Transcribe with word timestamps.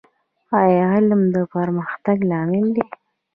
ایا 0.59 0.87
علم 0.95 1.21
د 1.35 1.37
پرمختګ 1.53 2.17
لامل 2.29 2.65
دی؟ 2.75 2.85